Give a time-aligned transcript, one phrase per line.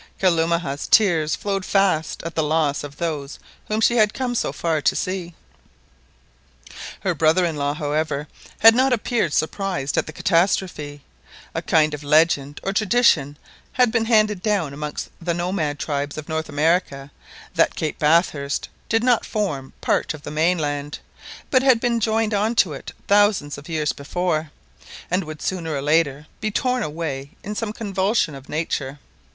[0.19, 4.81] Kalumah's tears flowed fast at the loss of those whom she had come so far
[4.81, 5.35] to see.
[7.01, 8.27] Her brother in law, however,
[8.61, 11.03] had not appeared surprised at the catastrophe.
[11.53, 13.37] A kind of legend or tradition
[13.73, 17.11] had been handed down amongst the nomad tribes of North America,
[17.53, 20.97] that Cape Bathurst did not form part of the mainland,
[21.51, 24.49] but had been joined on to it thousands of years before,
[25.11, 28.97] and would sooner or later be torn away in some convulsion of nature.